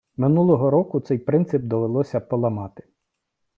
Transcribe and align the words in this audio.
Минулого 0.17 0.69
року 0.69 0.99
цей 0.99 1.17
принцип 1.17 1.61
довелося 1.63 2.19
поламати. 2.19 2.83